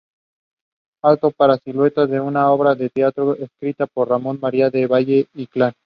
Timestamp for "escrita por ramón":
3.35-4.39